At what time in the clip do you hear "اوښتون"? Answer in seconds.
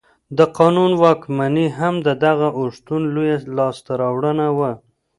2.59-3.01